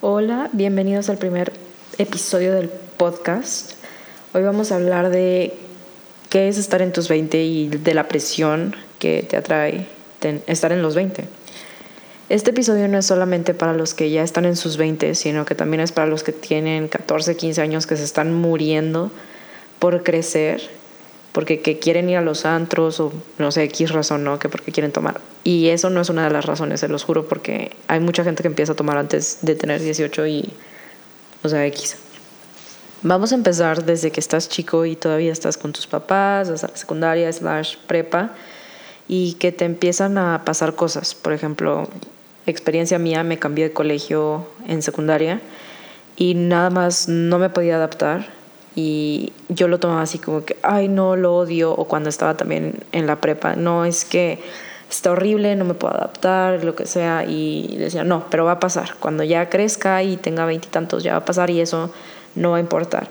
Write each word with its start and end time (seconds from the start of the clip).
Hola, 0.00 0.50
bienvenidos 0.52 1.10
al 1.10 1.18
primer 1.18 1.52
episodio 1.98 2.52
del 2.52 2.68
podcast. 2.96 3.74
Hoy 4.34 4.42
vamos 4.42 4.72
a 4.72 4.76
hablar 4.76 5.10
de 5.10 5.54
qué 6.28 6.48
es 6.48 6.58
estar 6.58 6.82
en 6.82 6.92
tus 6.92 7.08
20 7.08 7.44
y 7.44 7.68
de 7.68 7.94
la 7.94 8.08
presión 8.08 8.74
que 8.98 9.22
te 9.22 9.36
atrae 9.36 9.86
estar 10.48 10.72
en 10.72 10.82
los 10.82 10.96
20. 10.96 11.24
Este 12.30 12.50
episodio 12.50 12.88
no 12.88 12.98
es 12.98 13.06
solamente 13.06 13.54
para 13.54 13.74
los 13.74 13.94
que 13.94 14.10
ya 14.10 14.24
están 14.24 14.44
en 14.44 14.56
sus 14.56 14.76
20, 14.76 15.14
sino 15.14 15.44
que 15.44 15.54
también 15.54 15.82
es 15.82 15.92
para 15.92 16.08
los 16.08 16.24
que 16.24 16.32
tienen 16.32 16.88
14, 16.88 17.36
15 17.36 17.62
años 17.62 17.86
que 17.86 17.96
se 17.96 18.02
están 18.02 18.34
muriendo 18.34 19.12
por 19.78 20.02
crecer, 20.02 20.70
porque 21.32 21.60
que 21.60 21.78
quieren 21.78 22.08
ir 22.08 22.16
a 22.16 22.22
los 22.22 22.46
antros 22.46 22.98
o 23.00 23.12
no 23.38 23.50
sé, 23.52 23.64
X 23.64 23.92
razón, 23.92 24.24
¿no? 24.24 24.38
Que 24.38 24.48
porque 24.48 24.72
quieren 24.72 24.92
tomar. 24.92 25.20
Y 25.44 25.68
eso 25.68 25.90
no 25.90 26.00
es 26.00 26.08
una 26.08 26.24
de 26.24 26.30
las 26.30 26.46
razones, 26.46 26.80
se 26.80 26.88
los 26.88 27.04
juro, 27.04 27.28
porque 27.28 27.72
hay 27.88 28.00
mucha 28.00 28.24
gente 28.24 28.42
que 28.42 28.48
empieza 28.48 28.72
a 28.72 28.76
tomar 28.76 28.96
antes 28.96 29.38
de 29.42 29.54
tener 29.54 29.80
18 29.80 30.26
y, 30.26 30.50
o 31.42 31.48
sea, 31.48 31.66
X. 31.66 31.96
Vamos 33.02 33.32
a 33.32 33.34
empezar 33.34 33.84
desde 33.84 34.10
que 34.10 34.20
estás 34.20 34.48
chico 34.48 34.86
y 34.86 34.96
todavía 34.96 35.30
estás 35.30 35.58
con 35.58 35.72
tus 35.72 35.86
papás, 35.86 36.48
hasta 36.48 36.68
la 36.68 36.76
secundaria, 36.76 37.32
slash 37.32 37.76
prepa, 37.86 38.32
y 39.06 39.34
que 39.34 39.52
te 39.52 39.64
empiezan 39.64 40.18
a 40.18 40.42
pasar 40.44 40.74
cosas. 40.74 41.14
Por 41.14 41.32
ejemplo, 41.32 41.88
experiencia 42.46 42.98
mía, 42.98 43.22
me 43.22 43.38
cambié 43.38 43.66
de 43.66 43.72
colegio 43.72 44.48
en 44.66 44.82
secundaria 44.82 45.40
y 46.16 46.34
nada 46.34 46.70
más 46.70 47.08
no 47.08 47.38
me 47.38 47.50
podía 47.50 47.76
adaptar 47.76 48.35
y 48.76 49.32
yo 49.48 49.68
lo 49.68 49.80
tomaba 49.80 50.02
así 50.02 50.18
como 50.18 50.44
que, 50.44 50.58
ay, 50.62 50.86
no, 50.88 51.16
lo 51.16 51.34
odio, 51.34 51.72
o 51.72 51.86
cuando 51.88 52.10
estaba 52.10 52.36
también 52.36 52.84
en 52.92 53.06
la 53.06 53.22
prepa, 53.22 53.56
no, 53.56 53.86
es 53.86 54.04
que 54.04 54.38
está 54.90 55.10
horrible, 55.10 55.56
no 55.56 55.64
me 55.64 55.72
puedo 55.72 55.94
adaptar, 55.94 56.62
lo 56.62 56.76
que 56.76 56.84
sea, 56.84 57.24
y 57.26 57.74
decía, 57.78 58.04
no, 58.04 58.26
pero 58.30 58.44
va 58.44 58.52
a 58.52 58.60
pasar, 58.60 58.94
cuando 59.00 59.24
ya 59.24 59.48
crezca 59.48 60.02
y 60.02 60.18
tenga 60.18 60.44
veintitantos 60.44 61.02
ya 61.02 61.12
va 61.12 61.18
a 61.18 61.24
pasar 61.24 61.48
y 61.48 61.60
eso 61.60 61.90
no 62.34 62.50
va 62.50 62.58
a 62.58 62.60
importar. 62.60 63.08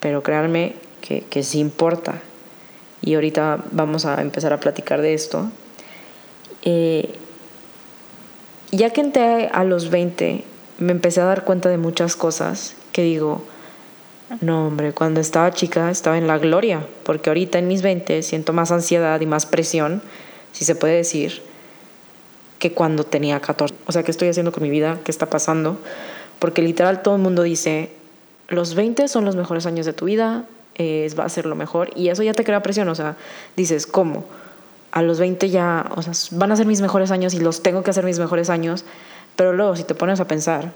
Pero 0.00 0.22
créanme 0.22 0.74
que, 1.00 1.22
que 1.22 1.42
sí 1.42 1.58
importa. 1.58 2.20
Y 3.00 3.14
ahorita 3.14 3.64
vamos 3.72 4.04
a 4.04 4.20
empezar 4.20 4.52
a 4.52 4.60
platicar 4.60 5.00
de 5.00 5.14
esto. 5.14 5.50
Eh, 6.62 7.14
ya 8.70 8.90
que 8.90 9.00
entré 9.00 9.48
a 9.48 9.64
los 9.64 9.88
20, 9.88 10.44
me 10.78 10.92
empecé 10.92 11.22
a 11.22 11.24
dar 11.24 11.44
cuenta 11.44 11.70
de 11.70 11.78
muchas 11.78 12.16
cosas 12.16 12.76
que 12.92 13.02
digo, 13.02 13.42
no 14.40 14.66
hombre, 14.66 14.92
cuando 14.92 15.20
estaba 15.20 15.50
chica 15.52 15.90
estaba 15.90 16.18
en 16.18 16.26
la 16.26 16.38
gloria, 16.38 16.86
porque 17.04 17.30
ahorita 17.30 17.58
en 17.58 17.68
mis 17.68 17.82
20 17.82 18.22
siento 18.22 18.52
más 18.52 18.70
ansiedad 18.70 19.20
y 19.20 19.26
más 19.26 19.46
presión, 19.46 20.02
si 20.52 20.64
se 20.64 20.74
puede 20.74 20.96
decir, 20.96 21.42
que 22.58 22.72
cuando 22.72 23.04
tenía 23.04 23.40
14. 23.40 23.74
O 23.86 23.92
sea, 23.92 24.02
¿qué 24.02 24.10
estoy 24.10 24.28
haciendo 24.28 24.52
con 24.52 24.62
mi 24.62 24.70
vida? 24.70 24.98
¿Qué 25.04 25.10
está 25.10 25.26
pasando? 25.26 25.78
Porque 26.38 26.62
literal 26.62 27.02
todo 27.02 27.16
el 27.16 27.22
mundo 27.22 27.42
dice, 27.42 27.90
los 28.48 28.74
20 28.74 29.08
son 29.08 29.24
los 29.24 29.36
mejores 29.36 29.66
años 29.66 29.86
de 29.86 29.92
tu 29.92 30.06
vida, 30.06 30.44
va 30.78 31.24
a 31.24 31.28
ser 31.28 31.46
lo 31.46 31.56
mejor, 31.56 31.90
y 31.96 32.08
eso 32.08 32.22
ya 32.22 32.34
te 32.34 32.44
crea 32.44 32.62
presión, 32.62 32.88
o 32.88 32.94
sea, 32.94 33.16
dices, 33.56 33.86
¿cómo? 33.86 34.24
A 34.92 35.02
los 35.02 35.18
20 35.18 35.50
ya, 35.50 35.90
o 35.96 36.02
sea, 36.02 36.12
van 36.38 36.52
a 36.52 36.56
ser 36.56 36.66
mis 36.66 36.80
mejores 36.80 37.10
años 37.10 37.34
y 37.34 37.40
los 37.40 37.62
tengo 37.62 37.82
que 37.82 37.90
hacer 37.90 38.04
mis 38.04 38.18
mejores 38.18 38.48
años, 38.48 38.84
pero 39.36 39.52
luego 39.52 39.74
si 39.76 39.84
te 39.84 39.94
pones 39.94 40.20
a 40.20 40.26
pensar, 40.26 40.72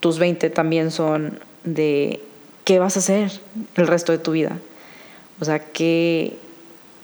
tus 0.00 0.18
20 0.18 0.50
también 0.50 0.90
son 0.90 1.40
de 1.64 2.22
qué 2.68 2.78
vas 2.78 2.96
a 2.96 2.98
hacer 2.98 3.32
el 3.76 3.86
resto 3.86 4.12
de 4.12 4.18
tu 4.18 4.32
vida. 4.32 4.58
O 5.40 5.46
sea, 5.46 5.58
¿qué, 5.58 6.36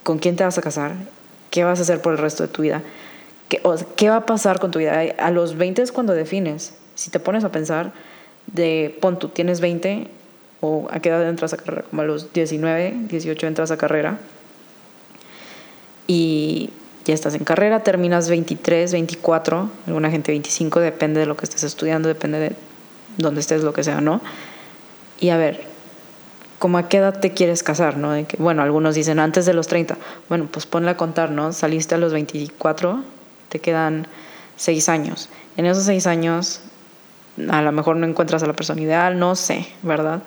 ¿con 0.02 0.18
quién 0.18 0.36
te 0.36 0.44
vas 0.44 0.58
a 0.58 0.60
casar? 0.60 0.92
¿Qué 1.50 1.64
vas 1.64 1.78
a 1.78 1.82
hacer 1.82 2.02
por 2.02 2.12
el 2.12 2.18
resto 2.18 2.42
de 2.42 2.50
tu 2.50 2.60
vida? 2.60 2.82
¿Qué, 3.48 3.62
¿Qué 3.96 4.10
va 4.10 4.16
a 4.16 4.26
pasar 4.26 4.60
con 4.60 4.72
tu 4.72 4.78
vida? 4.78 5.00
A 5.16 5.30
los 5.30 5.56
20 5.56 5.80
es 5.80 5.90
cuando 5.90 6.12
defines. 6.12 6.74
Si 6.96 7.08
te 7.08 7.18
pones 7.18 7.44
a 7.44 7.48
pensar 7.50 7.94
de, 8.46 8.94
pon 9.00 9.18
tú, 9.18 9.30
tienes 9.30 9.62
20 9.62 10.08
o 10.60 10.86
a 10.90 11.00
qué 11.00 11.08
edad 11.08 11.26
entras 11.26 11.54
a 11.54 11.56
carrera, 11.56 11.86
como 11.88 12.02
a 12.02 12.04
los 12.04 12.30
19, 12.34 12.94
18 13.08 13.46
entras 13.46 13.70
a 13.70 13.78
carrera 13.78 14.18
y 16.06 16.68
ya 17.06 17.14
estás 17.14 17.34
en 17.36 17.44
carrera, 17.44 17.82
terminas 17.82 18.28
23, 18.28 18.92
24, 18.92 19.70
alguna 19.86 20.10
gente 20.10 20.30
25, 20.30 20.80
depende 20.80 21.20
de 21.20 21.26
lo 21.26 21.38
que 21.38 21.46
estés 21.46 21.62
estudiando, 21.62 22.08
depende 22.08 22.38
de 22.38 22.52
dónde 23.16 23.40
estés, 23.40 23.62
lo 23.62 23.72
que 23.72 23.82
sea, 23.82 24.02
¿no? 24.02 24.20
Y 25.20 25.30
a 25.30 25.36
ver, 25.36 25.64
¿cómo 26.58 26.78
a 26.78 26.88
qué 26.88 26.98
edad 26.98 27.20
te 27.20 27.32
quieres 27.32 27.62
casar, 27.62 27.96
no? 27.96 28.14
Bueno, 28.38 28.62
algunos 28.62 28.94
dicen 28.94 29.18
antes 29.18 29.46
de 29.46 29.54
los 29.54 29.66
30. 29.68 29.96
Bueno, 30.28 30.48
pues 30.50 30.66
ponle 30.66 30.90
a 30.90 30.96
contar, 30.96 31.30
¿no? 31.30 31.52
Saliste 31.52 31.94
a 31.94 31.98
los 31.98 32.12
24, 32.12 33.02
te 33.48 33.58
quedan 33.58 34.06
6 34.56 34.88
años. 34.88 35.28
En 35.56 35.66
esos 35.66 35.84
6 35.84 36.06
años, 36.06 36.60
a 37.48 37.62
lo 37.62 37.72
mejor 37.72 37.96
no 37.96 38.06
encuentras 38.06 38.42
a 38.42 38.46
la 38.46 38.54
persona 38.54 38.80
ideal, 38.80 39.18
no 39.18 39.36
sé, 39.36 39.66
¿verdad? 39.82 40.22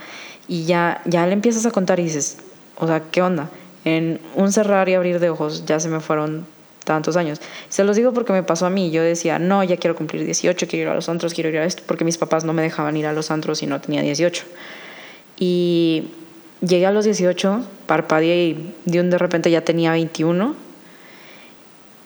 Y 0.48 0.66
ya, 0.66 1.02
ya 1.06 1.26
le 1.26 1.34
empiezas 1.34 1.66
a 1.66 1.72
contar 1.72 2.00
y 2.00 2.04
dices, 2.04 2.38
o 2.78 2.88
sea, 2.88 3.02
¿qué 3.12 3.22
onda? 3.22 3.50
En 3.86 4.20
un 4.36 4.52
cerrar 4.52 4.90
y 4.90 4.94
abrir 4.94 5.20
de 5.20 5.30
ojos 5.30 5.66
ya 5.66 5.80
se 5.80 5.90
me 5.90 6.00
fueron 6.00 6.46
tantos 6.88 7.16
años. 7.18 7.40
Se 7.70 7.84
los 7.84 7.96
digo 7.96 8.14
porque 8.14 8.34
me 8.34 8.42
pasó 8.42 8.66
a 8.66 8.72
mí. 8.72 8.90
Yo 8.90 9.04
decía, 9.04 9.38
no, 9.38 9.64
ya 9.64 9.78
quiero 9.78 9.96
cumplir 9.96 10.26
18, 10.26 10.68
quiero 10.68 10.84
ir 10.84 10.90
a 10.90 10.96
los 10.96 11.08
antros, 11.10 11.36
quiero 11.36 11.50
ir 11.50 11.58
a 11.60 11.66
esto, 11.66 11.84
porque 11.86 12.04
mis 12.04 12.18
papás 12.18 12.44
no 12.44 12.54
me 12.54 12.64
dejaban 12.64 12.98
ir 12.98 13.06
a 13.06 13.14
los 13.14 13.30
antros 13.30 13.62
y 13.62 13.68
no 13.68 13.80
tenía 13.80 14.02
18. 14.02 14.44
Y 15.38 16.08
llegué 16.62 16.86
a 16.88 16.92
los 16.92 17.06
18, 17.06 17.64
parpadeé 17.86 18.48
y 18.48 18.74
de 18.86 19.00
un 19.02 19.12
de 19.12 19.18
repente 19.20 19.52
ya 19.52 19.62
tenía 19.62 19.92
21. 19.92 20.56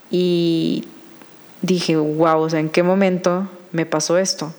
Y 0.10 0.84
dije, 1.62 1.96
wow, 1.96 2.42
o 2.42 2.50
sea, 2.50 2.60
¿en 2.60 2.70
qué 2.70 2.84
momento 2.84 3.48
me 3.72 3.86
pasó 3.86 4.18
esto? 4.18 4.54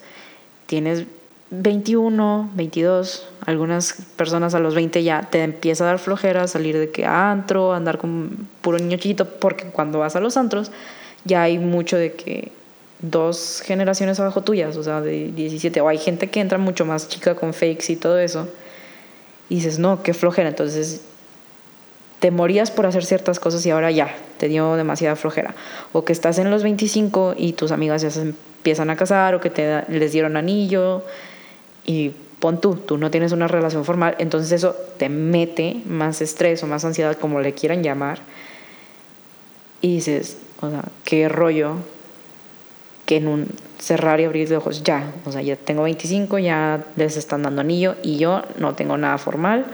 Tienes 0.66 1.04
21, 1.50 2.52
22, 2.54 3.28
algunas 3.44 3.94
personas 4.16 4.54
a 4.54 4.60
los 4.60 4.74
20 4.74 5.02
ya 5.02 5.22
te 5.22 5.42
empieza 5.42 5.84
a 5.84 5.88
dar 5.88 5.98
flojera 5.98 6.46
salir 6.46 6.78
de 6.78 6.90
que 6.90 7.04
antro, 7.04 7.72
andar 7.74 7.98
con 7.98 8.48
puro 8.60 8.78
niño 8.78 8.96
chiquito, 8.98 9.28
porque 9.28 9.64
cuando 9.64 9.98
vas 9.98 10.16
a 10.16 10.20
los 10.20 10.36
antros 10.36 10.70
ya 11.24 11.42
hay 11.42 11.58
mucho 11.58 11.96
de 11.96 12.12
que 12.12 12.52
dos 13.00 13.62
generaciones 13.64 14.20
abajo 14.20 14.42
tuyas, 14.42 14.76
o 14.76 14.82
sea, 14.82 15.00
de 15.00 15.32
17, 15.32 15.80
o 15.80 15.88
hay 15.88 15.98
gente 15.98 16.30
que 16.30 16.40
entra 16.40 16.58
mucho 16.58 16.84
más 16.84 17.08
chica 17.08 17.34
con 17.34 17.52
fakes 17.52 17.92
y 17.92 17.96
todo 17.96 18.18
eso, 18.18 18.48
y 19.48 19.56
dices, 19.56 19.78
no, 19.78 20.02
qué 20.02 20.14
flojera, 20.14 20.48
entonces 20.48 21.02
te 22.20 22.30
morías 22.30 22.70
por 22.70 22.86
hacer 22.86 23.04
ciertas 23.04 23.40
cosas 23.40 23.66
y 23.66 23.70
ahora 23.70 23.90
ya, 23.90 24.14
te 24.38 24.46
dio 24.46 24.76
demasiada 24.76 25.16
flojera, 25.16 25.54
o 25.92 26.04
que 26.04 26.12
estás 26.12 26.38
en 26.38 26.50
los 26.50 26.62
25 26.62 27.34
y 27.36 27.54
tus 27.54 27.72
amigas 27.72 28.02
ya 28.02 28.10
se 28.10 28.22
empiezan 28.22 28.88
a 28.90 28.96
casar, 28.96 29.34
o 29.34 29.40
que 29.40 29.50
te, 29.50 29.82
les 29.88 30.12
dieron 30.12 30.36
anillo, 30.36 31.02
y 31.84 32.12
pon 32.42 32.60
tú, 32.60 32.74
tú 32.74 32.98
no 32.98 33.12
tienes 33.12 33.30
una 33.30 33.46
relación 33.46 33.84
formal, 33.84 34.16
entonces 34.18 34.50
eso 34.50 34.74
te 34.98 35.08
mete 35.08 35.80
más 35.86 36.20
estrés 36.20 36.60
o 36.64 36.66
más 36.66 36.84
ansiedad, 36.84 37.16
como 37.16 37.40
le 37.40 37.52
quieran 37.54 37.84
llamar, 37.84 38.18
y 39.80 39.94
dices, 39.94 40.38
o 40.60 40.68
sea, 40.68 40.82
qué 41.04 41.28
rollo 41.28 41.76
que 43.06 43.18
en 43.18 43.28
un 43.28 43.46
cerrar 43.78 44.18
y 44.18 44.24
abrir 44.24 44.48
de 44.48 44.56
ojos 44.56 44.82
ya, 44.82 45.12
o 45.24 45.30
sea, 45.30 45.40
ya 45.40 45.54
tengo 45.54 45.84
25, 45.84 46.40
ya 46.40 46.84
les 46.96 47.16
están 47.16 47.44
dando 47.44 47.60
anillo 47.60 47.94
y 48.02 48.18
yo 48.18 48.42
no 48.58 48.74
tengo 48.74 48.96
nada 48.96 49.18
formal, 49.18 49.64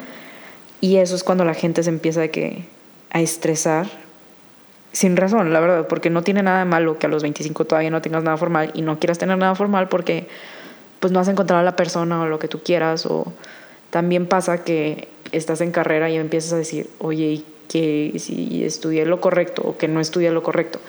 y 0.82 0.96
eso 0.96 1.14
es 1.14 1.24
cuando 1.24 1.46
la 1.46 1.54
gente 1.54 1.82
se 1.82 1.88
empieza 1.88 2.20
de 2.20 2.30
que, 2.30 2.66
a 3.10 3.22
estresar 3.22 3.86
sin 4.92 5.16
razón, 5.16 5.54
la 5.54 5.60
verdad, 5.60 5.86
porque 5.88 6.10
no 6.10 6.20
tiene 6.20 6.42
nada 6.42 6.58
de 6.58 6.64
malo 6.66 6.98
que 6.98 7.06
a 7.06 7.08
los 7.08 7.22
25 7.22 7.64
todavía 7.64 7.90
no 7.90 8.02
tengas 8.02 8.24
nada 8.24 8.36
formal 8.36 8.72
y 8.74 8.82
no 8.82 8.98
quieras 8.98 9.16
tener 9.16 9.38
nada 9.38 9.54
formal 9.54 9.88
porque 9.88 10.28
pues 11.00 11.12
no 11.12 11.20
has 11.20 11.28
encontrado 11.28 11.60
a 11.60 11.64
la 11.64 11.76
persona 11.76 12.22
o 12.22 12.26
lo 12.26 12.38
que 12.38 12.48
tú 12.48 12.60
quieras 12.62 13.06
o 13.06 13.32
también 13.90 14.26
pasa 14.26 14.64
que 14.64 15.08
estás 15.32 15.60
en 15.60 15.70
carrera 15.70 16.10
y 16.10 16.16
empiezas 16.16 16.52
a 16.52 16.56
decir, 16.56 16.88
oye, 16.98 17.42
que 17.68 18.14
si 18.18 18.64
estudié 18.64 19.04
lo 19.06 19.20
correcto 19.20 19.62
o 19.64 19.76
que 19.76 19.88
no 19.88 20.00
estudié 20.00 20.30
lo 20.30 20.42
correcto. 20.42 20.80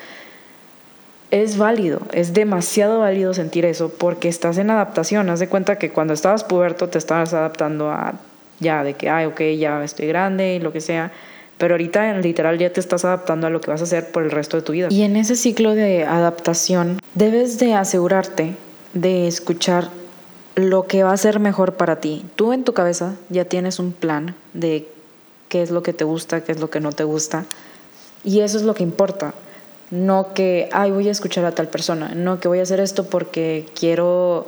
Es 1.31 1.57
válido, 1.57 2.01
es 2.11 2.33
demasiado 2.33 2.99
válido 2.99 3.33
sentir 3.33 3.65
eso 3.65 3.89
porque 3.89 4.29
estás 4.29 4.57
en 4.57 4.71
adaptación. 4.71 5.29
Haz 5.29 5.39
de 5.39 5.47
cuenta 5.47 5.77
que 5.77 5.91
cuando 5.91 6.13
estabas 6.13 6.43
puberto 6.43 6.89
te 6.89 6.97
estabas 6.97 7.33
adaptando 7.33 7.91
a 7.91 8.15
ya, 8.59 8.83
de 8.83 8.93
que, 8.95 9.09
ay, 9.09 9.25
ok, 9.25 9.41
ya 9.57 9.83
estoy 9.83 10.07
grande 10.07 10.55
y 10.55 10.59
lo 10.59 10.73
que 10.73 10.81
sea. 10.81 11.11
Pero 11.57 11.75
ahorita 11.75 12.13
literal 12.19 12.57
ya 12.57 12.71
te 12.71 12.79
estás 12.79 13.05
adaptando 13.05 13.47
a 13.47 13.49
lo 13.49 13.61
que 13.61 13.69
vas 13.69 13.81
a 13.81 13.83
hacer 13.83 14.11
por 14.11 14.23
el 14.23 14.31
resto 14.31 14.57
de 14.57 14.63
tu 14.63 14.71
vida. 14.71 14.87
Y 14.89 15.03
en 15.03 15.15
ese 15.15 15.35
ciclo 15.35 15.75
de 15.75 16.05
adaptación 16.05 16.99
debes 17.15 17.59
de 17.59 17.73
asegurarte 17.73 18.55
de 18.93 19.27
escuchar 19.27 19.89
lo 20.55 20.87
que 20.87 21.03
va 21.03 21.13
a 21.13 21.17
ser 21.17 21.39
mejor 21.39 21.75
para 21.75 22.01
ti. 22.01 22.25
Tú 22.35 22.53
en 22.53 22.63
tu 22.63 22.73
cabeza 22.73 23.15
ya 23.29 23.45
tienes 23.45 23.79
un 23.79 23.91
plan 23.91 24.35
de 24.53 24.87
qué 25.47 25.61
es 25.61 25.71
lo 25.71 25.83
que 25.83 25.93
te 25.93 26.03
gusta, 26.03 26.43
qué 26.43 26.51
es 26.51 26.59
lo 26.59 26.69
que 26.69 26.79
no 26.79 26.91
te 26.91 27.03
gusta. 27.03 27.45
Y 28.23 28.41
eso 28.41 28.57
es 28.57 28.63
lo 28.63 28.73
que 28.73 28.83
importa. 28.83 29.33
No 29.91 30.33
que, 30.33 30.69
ay, 30.71 30.91
voy 30.91 31.07
a 31.07 31.11
escuchar 31.11 31.45
a 31.45 31.55
tal 31.55 31.67
persona. 31.69 32.13
No 32.15 32.39
que 32.39 32.47
voy 32.47 32.59
a 32.59 32.63
hacer 32.63 32.79
esto 32.79 33.05
porque 33.05 33.65
quiero 33.73 34.47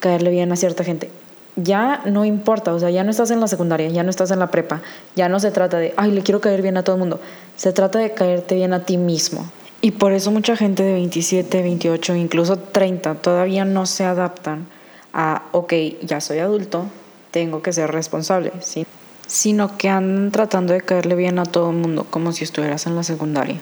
caerle 0.00 0.30
bien 0.30 0.50
a 0.52 0.56
cierta 0.56 0.84
gente. 0.84 1.10
ya 1.56 2.02
no 2.06 2.24
importa, 2.24 2.72
o 2.74 2.78
sea, 2.78 2.90
ya 2.90 3.04
no 3.04 3.10
estás 3.10 3.30
en 3.30 3.40
la 3.40 3.46
secundaria, 3.46 3.88
ya 3.88 4.02
no 4.02 4.10
estás 4.10 4.30
en 4.30 4.38
la 4.38 4.50
prepa, 4.50 4.80
ya 5.14 5.28
no 5.28 5.38
se 5.38 5.50
trata 5.50 5.78
de, 5.78 5.92
ay, 5.96 6.10
le 6.12 6.22
quiero 6.22 6.40
caer 6.40 6.62
bien 6.62 6.76
a 6.76 6.82
todo 6.82 6.96
el 6.96 7.00
mundo, 7.00 7.20
se 7.56 7.72
trata 7.72 7.98
de 7.98 8.12
caerte 8.12 8.54
bien 8.54 8.72
a 8.72 8.84
ti 8.84 8.96
mismo. 8.96 9.50
Y 9.82 9.90
por 9.90 10.12
eso 10.12 10.30
mucha 10.30 10.56
gente 10.56 10.84
de 10.84 10.94
27, 10.94 11.60
28, 11.60 12.14
incluso 12.14 12.56
30 12.56 13.16
todavía 13.16 13.64
no 13.64 13.84
se 13.84 14.04
adaptan 14.04 14.66
a, 15.12 15.42
ok, 15.52 15.74
ya 16.02 16.20
soy 16.20 16.38
adulto, 16.38 16.86
tengo 17.32 17.62
que 17.62 17.72
ser 17.72 17.90
responsable, 17.90 18.52
¿sí? 18.60 18.86
sino 19.26 19.78
que 19.78 19.88
andan 19.88 20.30
tratando 20.30 20.72
de 20.72 20.82
caerle 20.82 21.14
bien 21.14 21.38
a 21.38 21.44
todo 21.44 21.70
el 21.70 21.76
mundo, 21.76 22.06
como 22.08 22.32
si 22.32 22.44
estuvieras 22.44 22.86
en 22.86 22.94
la 22.94 23.02
secundaria. 23.02 23.56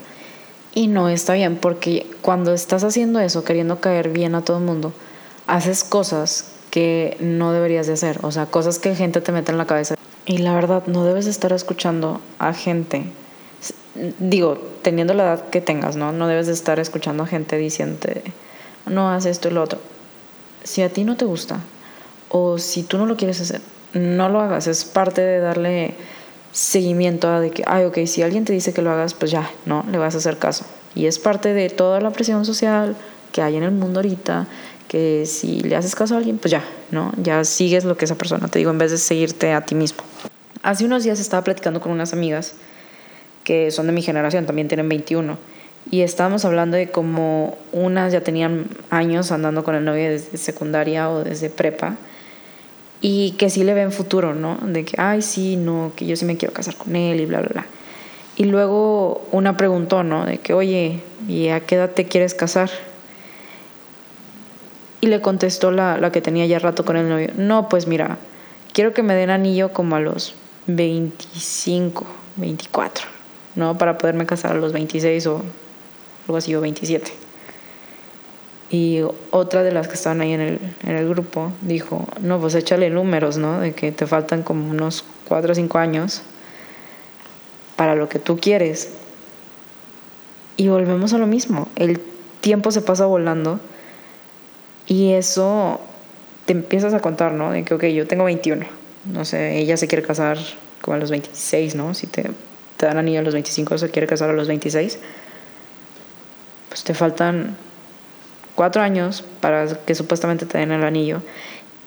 Y 0.75 0.88
no 0.88 1.08
está 1.08 1.34
bien, 1.34 1.56
porque 1.56 2.06
cuando 2.22 2.52
estás 2.52 2.84
haciendo 2.84 3.19
eso, 3.20 3.44
queriendo 3.44 3.81
caer 3.81 4.11
bien 4.11 4.34
a 4.34 4.43
todo 4.43 4.58
el 4.58 4.64
mundo, 4.64 4.93
haces 5.46 5.84
cosas 5.84 6.52
que 6.70 7.17
no 7.20 7.52
deberías 7.52 7.87
de 7.87 7.94
hacer, 7.94 8.19
o 8.22 8.31
sea, 8.31 8.46
cosas 8.46 8.78
que 8.78 8.94
gente 8.94 9.20
te 9.20 9.32
mete 9.32 9.52
en 9.52 9.58
la 9.58 9.67
cabeza. 9.67 9.94
Y 10.26 10.38
la 10.38 10.55
verdad, 10.55 10.82
no 10.87 11.05
debes 11.05 11.26
estar 11.26 11.52
escuchando 11.52 12.20
a 12.38 12.52
gente, 12.52 13.05
digo, 13.94 14.58
teniendo 14.82 15.14
la 15.14 15.25
edad 15.25 15.48
que 15.50 15.60
tengas, 15.60 15.96
¿no? 15.96 16.12
No 16.12 16.28
debes 16.28 16.46
de 16.46 16.52
estar 16.52 16.78
escuchando 16.78 17.25
a 17.25 17.26
gente 17.26 17.56
diciente, 17.56 18.22
no, 18.87 19.10
haz 19.10 19.26
esto 19.26 19.48
y 19.48 19.52
lo 19.52 19.62
otro. 19.62 19.78
Si 20.62 20.82
a 20.82 20.88
ti 20.88 21.04
no 21.04 21.16
te 21.16 21.25
gusta, 21.25 21.60
o 22.28 22.58
si 22.58 22.82
tú 22.82 22.98
no 22.98 23.06
lo 23.06 23.16
quieres 23.16 23.40
hacer, 23.40 23.60
no 23.92 24.28
lo 24.28 24.40
hagas, 24.40 24.66
es 24.66 24.84
parte 24.84 25.20
de 25.20 25.40
darle 25.40 25.94
seguimiento 26.52 27.28
a 27.28 27.40
de 27.40 27.50
que, 27.50 27.62
ay, 27.66 27.84
ok, 27.84 27.98
si 28.06 28.22
alguien 28.22 28.44
te 28.44 28.52
dice 28.52 28.72
que 28.72 28.82
lo 28.82 28.90
hagas, 28.90 29.14
pues 29.14 29.31
ya, 29.31 29.50
no, 29.66 29.84
le 29.90 29.98
vas 29.98 30.14
a 30.14 30.19
hacer 30.19 30.38
caso. 30.38 30.64
Y 30.94 31.06
es 31.06 31.19
parte 31.19 31.54
de 31.54 31.70
toda 31.70 32.00
la 32.00 32.10
presión 32.10 32.44
social 32.44 32.96
que 33.32 33.43
hay 33.43 33.56
en 33.56 33.62
el 33.62 33.72
mundo 33.72 34.00
ahorita, 34.00 34.46
que 34.88 35.25
si 35.26 35.60
le 35.60 35.76
haces 35.76 35.94
caso 35.94 36.14
a 36.14 36.19
alguien, 36.19 36.38
pues 36.38 36.50
ya, 36.50 36.64
¿no? 36.90 37.12
Ya 37.16 37.44
sigues 37.44 37.84
lo 37.84 37.96
que 37.96 38.06
esa 38.06 38.16
persona 38.16 38.48
te 38.48 38.58
digo 38.58 38.72
en 38.72 38.78
vez 38.78 38.90
de 38.90 38.98
seguirte 38.98 39.52
a 39.52 39.60
ti 39.64 39.76
mismo. 39.76 40.02
Hace 40.62 40.84
unos 40.84 41.04
días 41.04 41.20
estaba 41.20 41.44
platicando 41.44 41.81
con 41.81 41.93
unas 41.93 42.12
amigas 42.12 42.54
que 43.44 43.70
son 43.70 43.87
de 43.87 43.92
mi 43.92 44.02
generación, 44.02 44.46
también 44.46 44.69
tienen 44.69 44.88
21, 44.88 45.38
y 45.90 46.02
estábamos 46.02 46.44
hablando 46.44 46.76
de 46.76 46.90
cómo 46.90 47.56
unas 47.72 48.12
ya 48.12 48.20
tenían 48.20 48.66
años 48.90 49.32
andando 49.32 49.64
con 49.64 49.75
el 49.75 49.84
novio 49.84 50.10
desde 50.10 50.37
secundaria 50.37 51.10
o 51.10 51.25
desde 51.25 51.50
prepa, 51.50 51.96
y 53.00 53.32
que 53.32 53.48
sí 53.48 53.64
le 53.64 53.75
ven 53.75 53.92
futuro, 53.92 54.34
¿no? 54.34 54.58
De 54.62 54.84
que, 54.84 55.00
ay, 55.00 55.22
sí, 55.22 55.56
no, 55.56 55.92
que 55.96 56.06
yo 56.06 56.16
sí 56.16 56.25
me 56.25 56.37
quiero 56.37 56.52
casar 56.52 56.76
con 56.76 56.94
él 56.96 57.20
y 57.20 57.26
bla, 57.26 57.40
bla, 57.40 57.48
bla. 57.48 57.66
Y 58.37 58.44
luego 58.44 59.26
una 59.32 59.56
preguntó, 59.56 60.02
¿no? 60.02 60.26
De 60.26 60.38
que, 60.38 60.52
oye, 60.52 61.00
¿y 61.26 61.48
a 61.48 61.60
qué 61.60 61.76
edad 61.76 61.90
te 61.90 62.06
quieres 62.06 62.34
casar? 62.34 62.70
Y 65.00 65.06
le 65.06 65.22
contestó 65.22 65.70
la, 65.70 65.96
la 65.96 66.12
que 66.12 66.20
tenía 66.20 66.44
ya 66.44 66.58
rato 66.58 66.84
con 66.84 66.96
el 66.96 67.08
novio, 67.08 67.31
no, 67.36 67.70
pues 67.70 67.86
mira, 67.86 68.19
quiero 68.72 68.93
que 68.93 69.02
me 69.02 69.14
den 69.14 69.31
anillo 69.31 69.72
como 69.72 69.96
a 69.96 70.00
los 70.00 70.34
25, 70.66 72.06
24, 72.36 73.06
¿no? 73.60 73.78
Para 73.78 73.98
poderme 73.98 74.26
casar 74.26 74.52
a 74.52 74.54
los 74.54 74.72
26 74.72 75.26
o 75.28 75.42
algo 76.26 76.36
así, 76.36 76.52
o 76.56 76.60
27. 76.60 77.12
Y 78.70 79.02
otra 79.30 79.62
de 79.62 79.72
las 79.72 79.88
que 79.88 79.94
estaban 79.94 80.20
ahí 80.20 80.32
en 80.32 80.40
el, 80.40 80.60
en 80.84 80.96
el 80.96 81.08
grupo 81.08 81.52
dijo, 81.60 82.08
no, 82.20 82.40
pues 82.40 82.54
échale 82.54 82.88
números, 82.90 83.36
¿no? 83.36 83.60
De 83.60 83.72
que 83.72 83.92
te 83.92 84.06
faltan 84.06 84.42
como 84.42 84.68
unos 84.68 85.04
4 85.28 85.52
o 85.52 85.54
5 85.54 85.78
años 85.78 86.22
para 87.76 87.94
lo 87.94 88.08
que 88.08 88.18
tú 88.18 88.38
quieres. 88.38 88.92
Y 90.56 90.68
volvemos 90.68 91.12
a 91.12 91.18
lo 91.18 91.26
mismo, 91.26 91.68
el 91.76 92.00
tiempo 92.40 92.70
se 92.70 92.80
pasa 92.80 93.06
volando 93.06 93.60
y 94.86 95.12
eso 95.12 95.80
te 96.46 96.52
empiezas 96.52 96.94
a 96.94 97.00
contar, 97.00 97.32
¿no? 97.32 97.52
De 97.52 97.64
que, 97.64 97.74
ok, 97.74 97.84
yo 97.86 98.06
tengo 98.06 98.24
21, 98.24 98.66
no 99.06 99.24
sé, 99.24 99.58
ella 99.58 99.76
se 99.76 99.88
quiere 99.88 100.02
casar 100.02 100.38
como 100.80 100.94
a 100.94 100.98
los 100.98 101.10
26, 101.10 101.74
¿no? 101.74 101.94
Si 101.94 102.06
te, 102.06 102.30
te 102.81 102.87
dan 102.87 102.97
anillo 102.97 103.21
a 103.21 103.23
los 103.23 103.35
25, 103.35 103.77
se 103.77 103.91
quiere 103.91 104.06
casar 104.06 104.31
a 104.31 104.32
los 104.32 104.49
26, 104.49 104.99
pues 106.71 106.82
te 106.82 106.94
faltan 106.94 107.55
cuatro 108.55 108.81
años 108.81 109.23
para 109.41 109.67
que 109.67 109.94
supuestamente 109.94 110.47
te 110.47 110.56
den 110.56 110.73
el 110.73 110.82
anillo 110.82 111.21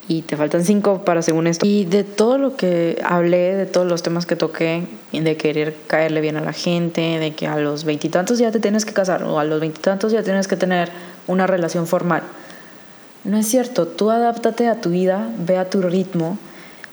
y 0.08 0.22
te 0.22 0.38
faltan 0.38 0.64
cinco 0.64 1.04
para 1.04 1.24
según 1.24 1.48
esto. 1.48 1.66
Y 1.66 1.86
de 1.86 2.04
todo 2.04 2.38
lo 2.38 2.56
que 2.56 3.02
hablé, 3.04 3.56
de 3.56 3.66
todos 3.66 3.88
los 3.88 4.04
temas 4.04 4.28
que 4.28 4.36
toqué, 4.36 4.86
de 5.12 5.36
querer 5.36 5.76
caerle 5.88 6.22
bien 6.22 6.38
a 6.38 6.42
la 6.42 6.54
gente, 6.54 7.02
de 7.02 7.34
que 7.34 7.48
a 7.48 7.58
los 7.58 7.86
veintitantos 7.86 8.38
ya 8.38 8.52
te 8.52 8.60
tienes 8.60 8.86
que 8.86 8.94
casar 8.94 9.24
o 9.24 9.40
a 9.40 9.46
los 9.46 9.60
veintitantos 9.60 10.12
ya 10.12 10.22
tienes 10.22 10.48
que 10.48 10.58
tener 10.58 10.92
una 11.26 11.48
relación 11.48 11.88
formal. 11.88 12.22
No 13.24 13.38
es 13.38 13.48
cierto, 13.48 13.88
tú 13.88 14.12
adáptate 14.12 14.68
a 14.68 14.80
tu 14.80 14.92
vida, 14.92 15.30
ve 15.40 15.58
a 15.58 15.70
tu 15.70 15.82
ritmo. 15.82 16.38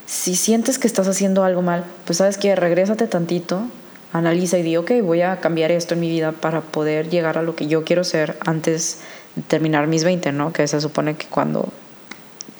Si 0.06 0.36
sientes 0.36 0.78
que 0.78 0.86
estás 0.86 1.06
haciendo 1.06 1.44
algo 1.44 1.60
mal, 1.60 1.84
pues 2.06 2.18
sabes 2.18 2.38
que 2.38 2.56
regrésate 2.56 3.06
tantito, 3.08 3.64
analiza 4.12 4.58
y 4.58 4.62
di, 4.62 4.76
ok, 4.76 4.92
voy 5.02 5.22
a 5.22 5.40
cambiar 5.40 5.70
esto 5.70 5.94
en 5.94 6.00
mi 6.00 6.08
vida 6.08 6.32
para 6.32 6.60
poder 6.60 7.08
llegar 7.08 7.38
a 7.38 7.42
lo 7.42 7.54
que 7.56 7.66
yo 7.66 7.84
quiero 7.84 8.04
ser 8.04 8.36
antes 8.44 9.00
terminar 9.48 9.86
mis 9.86 10.04
20, 10.04 10.32
¿no? 10.32 10.52
Que 10.52 10.66
se 10.66 10.80
supone 10.80 11.16
que 11.16 11.26
cuando 11.26 11.68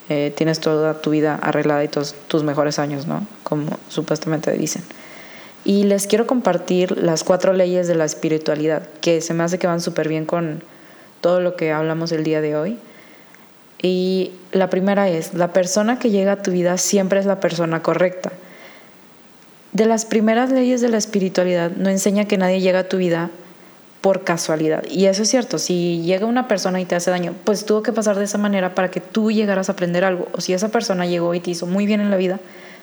eh, 0.09 0.33
tienes 0.37 0.61
toda 0.61 1.01
tu 1.01 1.11
vida 1.11 1.39
arreglada 1.43 1.85
y 1.85 1.89
todos 1.89 2.15
tus 2.29 2.43
mejores 2.43 2.79
años, 2.79 3.07
¿no? 3.07 3.27
Como 3.43 3.79
supuestamente 3.89 4.53
dicen. 4.53 4.83
Y 5.65 5.85
les 5.85 6.07
quiero 6.07 6.27
compartir 6.27 6.97
las 6.99 7.23
cuatro 7.23 7.53
leyes 7.53 7.87
de 7.87 7.95
la 7.95 8.05
espiritualidad, 8.05 8.89
que 9.01 9.21
se 9.21 9.35
me 9.35 9.45
hace 9.45 9.59
que 9.59 9.67
van 9.67 9.81
súper 9.81 10.09
bien 10.09 10.25
con 10.25 10.63
todo 11.21 11.41
lo 11.41 11.55
que 11.57 11.73
hablamos 11.73 12.13
el 12.13 12.25
día 12.25 12.41
de 12.41 12.57
hoy. 12.57 12.79
Y 13.83 14.33
la 14.53 14.71
primera 14.71 15.09
es, 15.09 15.35
la 15.35 15.53
persona 15.53 15.99
que 15.99 16.11
llega 16.11 16.33
a 16.33 16.43
tu 16.43 16.51
vida 16.51 16.77
siempre 16.79 17.21
es 17.21 17.27
la 17.27 17.41
persona 17.41 17.83
correcta. 17.83 18.33
De 19.73 19.87
las 19.87 20.05
primeras 20.05 20.51
leyes 20.51 20.81
de 20.81 20.89
la 20.89 20.99
espiritualidad 20.99 21.71
no 21.71 21.89
enseña 21.91 22.25
que 22.25 22.39
nadie 22.39 22.61
llega 22.61 22.81
a 22.81 22.89
tu 22.89 22.97
vida 22.97 23.31
por 24.01 24.25
casualidad. 24.25 24.85
Y 24.91 25.07
eso 25.07 25.23
es 25.23 25.29
cierto, 25.29 25.59
si 25.59 26.03
llega 26.03 26.27
una 26.27 26.49
persona 26.49 26.81
y 26.81 26.87
te 26.87 26.95
hace 26.95 27.11
daño, 27.11 27.35
pues 27.45 27.67
tuvo 27.67 27.83
que 27.83 27.93
pasar 27.93 28.17
de 28.19 28.25
esa 28.25 28.39
manera 28.39 28.75
para 28.75 28.91
que 28.91 29.01
tú 29.01 29.31
llegaras 29.31 29.69
a 29.69 29.73
aprender 29.73 30.05
algo. 30.05 30.29
O 30.33 30.41
si 30.41 30.55
esa 30.55 30.71
persona 30.71 31.07
llegó 31.07 31.35
y 31.35 31.41
te 31.41 31.51
hizo 31.51 31.67
muy 31.67 31.87
bien 31.87 32.01
en 32.01 32.11
la 32.11 32.17
vida, 32.17 32.41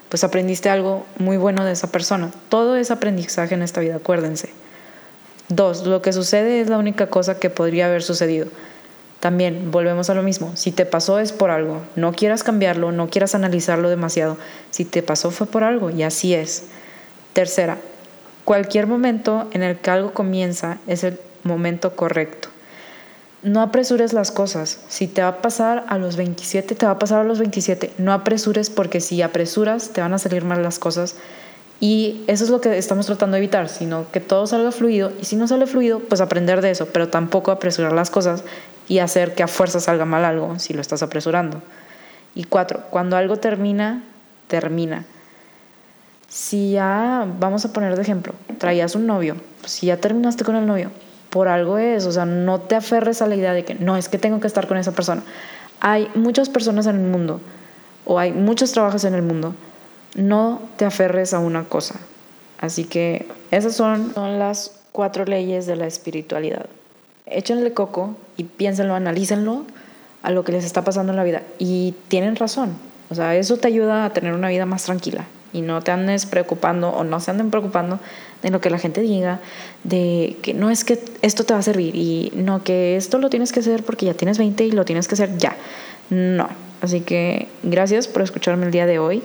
pues 0.10 0.24
aprendiste 0.24 0.70
algo 0.70 1.06
muy 1.18 1.38
bueno 1.38 1.66
de 1.66 1.74
esa 1.74 1.92
persona. 1.92 2.32
Todo 2.50 2.78
es 2.78 2.92
aprendizaje 2.92 3.56
en 3.56 3.64
esta 3.64 3.82
vida, 3.82 3.96
acuérdense. 3.96 4.50
Dos, 5.50 5.86
lo 5.86 6.02
que 6.02 6.14
sucede 6.14 6.62
es 6.62 6.70
la 6.70 6.78
única 6.78 7.08
cosa 7.08 7.40
que 7.40 7.50
podría 7.50 7.88
haber 7.88 8.04
sucedido. 8.04 8.48
También 9.20 9.72
volvemos 9.72 10.10
a 10.10 10.14
lo 10.14 10.24
mismo. 10.24 10.52
Si 10.56 10.72
te 10.72 10.86
pasó 10.86 11.20
es 11.20 11.32
por 11.32 11.50
algo. 11.50 11.82
No 11.96 12.14
quieras 12.14 12.44
cambiarlo, 12.44 12.92
no 12.92 13.10
quieras 13.10 13.36
analizarlo 13.36 13.90
demasiado. 13.90 14.38
Si 14.70 14.86
te 14.86 15.02
pasó 15.02 15.32
fue 15.32 15.48
por 15.48 15.64
algo 15.64 15.90
y 15.90 16.04
así 16.04 16.34
es. 16.34 16.66
Tercera, 17.34 17.78
Cualquier 18.48 18.88
momento 18.88 19.50
en 19.52 19.62
el 19.62 19.76
que 19.76 19.92
algo 19.92 20.14
comienza 20.14 20.78
es 20.88 21.04
el 21.04 21.20
momento 21.44 21.98
correcto. 21.98 22.48
No 23.44 23.62
apresures 23.62 24.14
las 24.14 24.32
cosas. 24.32 24.80
Si 24.88 25.08
te 25.08 25.22
va 25.22 25.28
a 25.28 25.42
pasar 25.42 25.84
a 25.90 25.98
los 25.98 26.16
27, 26.16 26.74
te 26.74 26.86
va 26.86 26.94
a 26.94 26.98
pasar 26.98 27.20
a 27.20 27.24
los 27.26 27.40
27. 27.40 27.92
No 27.98 28.14
apresures 28.14 28.70
porque 28.70 29.02
si 29.02 29.22
apresuras 29.22 29.90
te 29.90 30.00
van 30.00 30.14
a 30.14 30.18
salir 30.18 30.46
mal 30.46 30.64
las 30.64 30.80
cosas. 30.80 31.16
Y 31.82 32.24
eso 32.28 32.46
es 32.46 32.50
lo 32.50 32.62
que 32.62 32.78
estamos 32.78 33.08
tratando 33.08 33.36
de 33.36 33.40
evitar, 33.40 33.68
sino 33.68 34.10
que 34.14 34.22
todo 34.22 34.48
salga 34.48 34.72
fluido. 34.72 35.12
Y 35.22 35.26
si 35.26 35.36
no 35.36 35.50
sale 35.50 35.68
fluido, 35.68 36.00
pues 36.00 36.22
aprender 36.22 36.62
de 36.62 36.72
eso, 36.72 36.86
pero 36.86 37.10
tampoco 37.10 37.52
apresurar 37.52 37.92
las 37.92 38.10
cosas 38.10 38.46
y 38.88 39.00
hacer 39.00 39.36
que 39.36 39.44
a 39.44 39.48
fuerza 39.48 39.80
salga 39.80 40.06
mal 40.06 40.26
algo 40.26 40.60
si 40.60 40.74
lo 40.74 40.82
estás 40.82 41.04
apresurando. 41.04 41.62
Y 42.36 42.44
cuatro, 42.44 42.84
cuando 42.90 43.18
algo 43.18 43.38
termina, 43.38 44.04
termina 44.48 45.06
si 46.28 46.72
ya, 46.72 47.28
vamos 47.40 47.66
a 47.66 47.74
poner 47.74 47.96
de 47.96 48.02
ejemplo, 48.02 48.34
traías 48.58 48.96
un 48.96 49.08
novio, 49.08 49.38
pues 49.62 49.72
si 49.72 49.88
ya 49.88 49.98
terminaste 49.98 50.44
con 50.44 50.56
el 50.56 50.66
novio, 50.66 50.92
por 51.30 51.48
algo 51.48 51.78
es, 51.78 52.06
o 52.06 52.12
sea, 52.12 52.26
no 52.26 52.62
te 52.62 52.76
aferres 52.76 53.22
a 53.22 53.28
la 53.28 53.36
idea 53.36 53.54
de 53.54 53.64
que 53.64 53.76
no, 53.76 53.98
es 53.98 54.10
que 54.10 54.18
tengo 54.18 54.40
que 54.40 54.48
estar 54.48 54.68
con 54.68 54.78
esa 54.78 54.92
persona. 54.92 55.24
Hay 55.80 56.10
muchas 56.16 56.50
personas 56.50 56.86
en 56.88 56.96
el 56.98 57.02
mundo, 57.02 57.40
o 58.06 58.20
hay 58.20 58.32
muchos 58.34 58.72
trabajos 58.72 59.04
en 59.06 59.14
el 59.14 59.22
mundo, 59.22 59.56
no 60.16 60.62
te 60.78 60.86
aferres 60.86 61.34
a 61.34 61.40
una 61.40 61.64
cosa. 61.64 61.96
Así 62.60 62.86
que 62.86 63.28
esas 63.52 63.76
son, 63.76 64.14
son 64.14 64.40
las 64.40 64.80
cuatro 64.92 65.26
leyes 65.26 65.66
de 65.66 65.76
la 65.76 65.88
espiritualidad. 65.88 66.66
Échenle 67.30 67.74
coco 67.74 68.16
y 68.38 68.44
piénsenlo, 68.44 68.96
analícenlo 68.96 69.66
a 70.24 70.32
lo 70.32 70.44
que 70.44 70.52
les 70.52 70.66
está 70.66 70.84
pasando 70.84 71.12
en 71.12 71.18
la 71.18 71.24
vida. 71.24 71.44
Y 71.60 71.96
tienen 72.08 72.36
razón. 72.36 72.76
O 73.10 73.16
sea, 73.16 73.36
eso 73.36 73.58
te 73.58 73.68
ayuda 73.68 74.06
a 74.06 74.14
tener 74.14 74.34
una 74.34 74.50
vida 74.50 74.66
más 74.66 74.84
tranquila 74.84 75.26
y 75.54 75.62
no 75.62 75.82
te 75.82 75.92
andes 75.92 76.26
preocupando 76.26 76.90
o 76.90 77.04
no 77.04 77.20
se 77.20 77.32
anden 77.32 77.50
preocupando 77.50 78.00
de 78.42 78.52
lo 78.52 78.62
que 78.62 78.70
la 78.70 78.78
gente 78.78 79.02
diga, 79.02 79.40
de 79.84 80.38
que 80.42 80.54
no 80.54 80.70
es 80.70 80.84
que 80.84 81.00
esto 81.22 81.46
te 81.46 81.54
va 81.54 81.60
a 81.60 81.64
servir 81.64 81.96
y 81.96 82.32
no 82.36 82.64
que 82.64 82.96
esto 82.96 83.18
lo 83.18 83.30
tienes 83.30 83.52
que 83.52 83.62
hacer 83.62 83.84
porque 83.84 84.06
ya 84.06 84.14
tienes 84.14 84.38
20 84.38 84.66
y 84.66 84.72
lo 84.72 84.86
tienes 84.86 85.08
que 85.08 85.16
hacer 85.16 85.38
ya. 85.38 85.56
No. 86.10 86.50
Así 86.82 87.02
que 87.02 87.48
gracias 87.64 88.08
por 88.08 88.22
escucharme 88.22 88.66
el 88.66 88.72
día 88.72 88.86
de 88.86 89.00
hoy. 89.00 89.24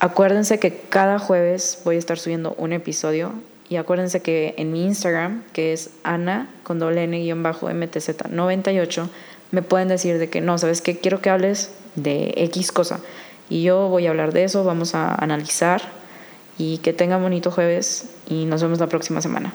Acuérdense 0.00 0.58
que 0.58 0.78
cada 0.88 1.18
jueves 1.18 1.80
voy 1.84 1.96
a 1.96 1.98
estar 1.98 2.18
subiendo 2.18 2.54
un 2.58 2.72
episodio 2.72 3.32
y 3.68 3.76
acuérdense 3.76 4.22
que 4.22 4.54
en 4.58 4.72
mi 4.72 4.84
Instagram, 4.84 5.42
que 5.52 5.72
es 5.72 5.90
ana 6.04 6.48
con 6.62 6.78
doble 6.78 7.04
n 7.04 7.18
guion 7.18 7.42
bajo 7.42 7.68
mtz 7.68 8.30
98, 8.30 9.10
me 9.50 9.62
pueden 9.62 9.88
decir 9.88 10.18
de 10.18 10.28
que 10.28 10.40
no, 10.40 10.58
¿sabes 10.58 10.80
qué? 10.82 10.98
Quiero 10.98 11.20
que 11.20 11.30
hables 11.30 11.70
de 11.96 12.32
X 12.36 12.72
cosa. 12.72 13.00
Y 13.48 13.62
yo 13.62 13.88
voy 13.88 14.06
a 14.06 14.10
hablar 14.10 14.32
de 14.32 14.44
eso, 14.44 14.64
vamos 14.64 14.94
a 14.94 15.14
analizar 15.14 15.82
y 16.58 16.78
que 16.78 16.92
tengan 16.92 17.22
bonito 17.22 17.50
jueves 17.50 18.06
y 18.28 18.44
nos 18.44 18.62
vemos 18.62 18.78
la 18.78 18.88
próxima 18.88 19.20
semana. 19.20 19.52